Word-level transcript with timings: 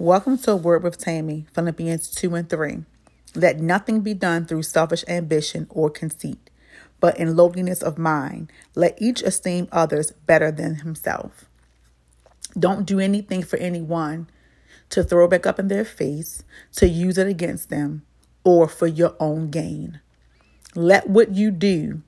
Welcome 0.00 0.38
to 0.38 0.52
a 0.52 0.56
Word 0.56 0.82
with 0.82 0.96
Tammy, 0.96 1.44
Philippians 1.52 2.10
2 2.12 2.34
and 2.34 2.48
3. 2.48 2.84
Let 3.34 3.60
nothing 3.60 4.00
be 4.00 4.14
done 4.14 4.46
through 4.46 4.62
selfish 4.62 5.04
ambition 5.06 5.66
or 5.68 5.90
conceit, 5.90 6.48
but 7.00 7.18
in 7.18 7.36
lowliness 7.36 7.82
of 7.82 7.98
mind, 7.98 8.50
let 8.74 8.96
each 8.98 9.20
esteem 9.20 9.68
others 9.70 10.12
better 10.24 10.50
than 10.50 10.76
himself. 10.76 11.44
Don't 12.58 12.86
do 12.86 12.98
anything 12.98 13.42
for 13.42 13.58
anyone 13.58 14.30
to 14.88 15.04
throw 15.04 15.28
back 15.28 15.44
up 15.44 15.58
in 15.58 15.68
their 15.68 15.84
face, 15.84 16.44
to 16.76 16.88
use 16.88 17.18
it 17.18 17.26
against 17.26 17.68
them, 17.68 18.00
or 18.42 18.68
for 18.68 18.86
your 18.86 19.14
own 19.20 19.50
gain. 19.50 20.00
Let 20.74 21.10
what 21.10 21.34
you 21.34 21.50
do 21.50 22.00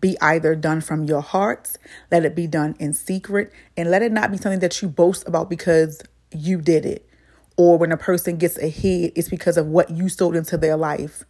be 0.00 0.16
either 0.22 0.54
done 0.54 0.80
from 0.80 1.04
your 1.04 1.20
hearts, 1.20 1.76
let 2.10 2.24
it 2.24 2.34
be 2.34 2.46
done 2.46 2.74
in 2.78 2.94
secret, 2.94 3.52
and 3.76 3.90
let 3.90 4.00
it 4.00 4.12
not 4.12 4.30
be 4.30 4.38
something 4.38 4.60
that 4.60 4.80
you 4.80 4.88
boast 4.88 5.28
about 5.28 5.50
because 5.50 6.00
you 6.32 6.62
did 6.62 6.86
it 6.86 7.06
or 7.56 7.78
when 7.78 7.92
a 7.92 7.96
person 7.96 8.36
gets 8.36 8.58
ahead, 8.58 9.12
it's 9.14 9.28
because 9.28 9.56
of 9.56 9.66
what 9.66 9.90
you 9.90 10.08
sowed 10.08 10.36
into 10.36 10.56
their 10.56 10.76
life. 10.76 11.24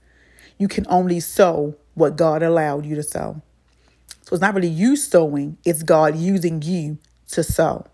You 0.58 0.68
can 0.68 0.86
only 0.88 1.20
sow 1.20 1.76
what 1.94 2.16
God 2.16 2.42
allowed 2.42 2.86
you 2.86 2.94
to 2.94 3.02
sow. 3.02 3.42
So 4.22 4.34
it's 4.34 4.40
not 4.40 4.54
really 4.54 4.68
you 4.68 4.96
sowing, 4.96 5.58
it's 5.64 5.82
God 5.82 6.16
using 6.16 6.62
you 6.62 6.98
to 7.28 7.42
sow. 7.42 7.86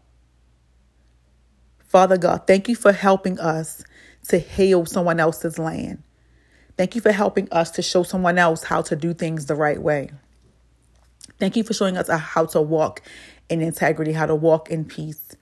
Father 1.89 2.17
God, 2.17 2.47
thank 2.47 2.69
you 2.69 2.77
for 2.77 2.93
helping 2.93 3.41
us 3.41 3.83
to 4.29 4.39
heal 4.39 4.87
someone 4.87 5.19
else's 5.19 5.59
land. 5.59 6.05
Thank 6.77 6.95
you 6.95 7.01
for 7.01 7.11
helping 7.11 7.49
us 7.51 7.73
to 7.73 7.83
show 7.83 8.05
someone 8.05 8.39
else 8.39 8.63
how 8.65 8.81
to 8.83 8.95
do 8.95 9.13
things 9.13 9.47
the 9.47 9.57
right 9.57 9.83
way. 9.83 10.11
Thank 11.39 11.57
you 11.57 11.65
for 11.65 11.75
showing 11.75 11.97
us 11.97 12.09
how 12.09 12.47
to 12.47 12.61
walk 12.61 13.03
in 13.49 13.61
integrity, 13.61 14.13
how 14.13 14.27
to 14.27 14.37
walk 14.37 14.71
in 14.71 14.85
peace. 14.85 15.35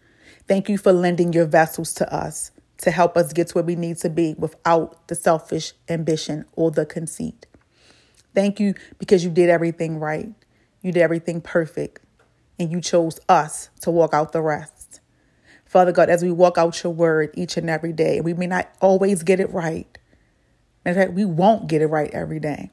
Thank 0.47 0.71
you 0.71 0.79
for 0.79 0.93
lending 0.93 1.35
your 1.35 1.45
vessels 1.45 1.93
to 1.95 2.13
us 2.13 2.51
to 2.79 2.91
help 2.91 3.17
us 3.17 3.33
get 3.33 3.49
to 3.49 3.55
where 3.55 3.65
we 3.65 3.77
need 3.77 3.99
to 3.99 4.11
be 4.11 4.35
without 4.39 5.09
the 5.09 5.15
selfish 5.15 5.73
ambition 5.89 6.45
or 6.53 6.71
the 6.71 6.87
conceit. 6.87 7.47
Thank 8.35 8.61
you 8.61 8.75
because 8.99 9.25
you 9.25 9.31
did 9.31 9.51
everything 9.51 9.99
right. 9.99 10.33
You 10.83 10.93
did 10.93 11.03
everything 11.03 11.41
perfect. 11.41 12.05
And 12.59 12.73
you 12.73 12.81
chose 12.81 13.21
us 13.29 13.71
to 13.83 13.91
walk 13.91 14.13
out 14.15 14.33
the 14.33 14.43
rest. 14.43 15.01
Father 15.65 15.93
God, 15.93 16.09
as 16.09 16.23
we 16.23 16.31
walk 16.31 16.57
out 16.57 16.83
your 16.83 16.93
word 16.93 17.31
each 17.35 17.57
and 17.57 17.69
every 17.69 17.93
day, 17.93 18.21
we 18.21 18.35
may 18.35 18.47
not 18.47 18.69
always 18.81 19.23
get 19.23 19.39
it 19.39 19.53
right. 19.53 19.99
In 20.85 20.95
fact, 20.95 21.13
we 21.13 21.25
won't 21.25 21.69
get 21.69 21.83
it 21.83 21.87
right 21.87 22.11
every 22.13 22.41
day. 22.41 22.71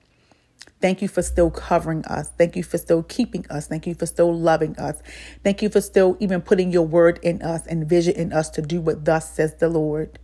Thank 0.85 1.01
you 1.01 1.07
for 1.07 1.23
still 1.23 1.49
covering 1.49 2.05
us. 2.05 2.29
Thank 2.37 2.55
you 2.55 2.61
for 2.61 2.77
still 2.77 3.01
keeping 3.01 3.43
us. 3.49 3.65
Thank 3.65 3.87
you 3.87 3.95
for 3.95 4.05
still 4.05 4.31
loving 4.31 4.77
us. 4.77 5.01
Thank 5.43 5.63
you 5.63 5.69
for 5.69 5.81
still 5.81 6.15
even 6.19 6.43
putting 6.43 6.71
your 6.71 6.85
word 6.85 7.19
in 7.23 7.41
us 7.41 7.65
and 7.65 7.89
vision 7.89 8.13
in 8.13 8.31
us 8.31 8.51
to 8.51 8.61
do 8.61 8.81
what 8.81 9.03
thus 9.03 9.33
says 9.33 9.55
the 9.55 9.67
Lord. 9.67 10.19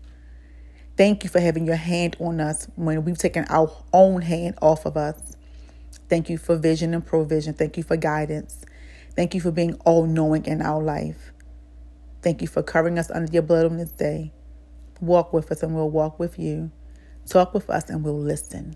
Thank 0.98 1.24
you 1.24 1.32
for 1.32 1.40
having 1.40 1.66
your 1.66 1.78
hand 1.78 2.16
on 2.20 2.40
us 2.40 2.68
when 2.76 3.04
we've 3.04 3.18
taken 3.18 3.46
our 3.50 3.72
own 3.92 4.22
hand 4.22 4.54
off 4.62 4.86
of 4.86 4.98
us. 4.98 5.36
Thank 6.10 6.30
you 6.30 6.38
for 6.38 6.56
vision 6.58 6.94
and 6.94 7.04
provision. 7.04 7.56
Thank 7.56 7.76
you 7.76 7.82
for 7.82 7.98
guidance. 7.98 8.64
Thank 9.16 9.34
you 9.34 9.42
for 9.42 9.50
being 9.50 9.74
all 9.84 10.06
knowing 10.06 10.46
in 10.46 10.62
our 10.62 10.84
life. 10.84 11.34
Thank 12.22 12.40
you 12.40 12.48
for 12.48 12.62
covering 12.62 13.00
us 13.00 13.10
under 13.10 13.34
your 13.34 13.42
blood 13.42 13.66
on 13.66 13.78
this 13.78 13.94
day. 13.94 14.32
Walk 15.00 15.34
with 15.34 15.52
us 15.52 15.64
and 15.64 15.74
we'll 15.74 15.90
walk 15.90 16.20
with 16.20 16.38
you. 16.38 16.70
Talk 17.26 17.56
with 17.56 17.68
us 17.68 17.90
and 17.90 18.04
we'll 18.04 18.20
listen. 18.20 18.76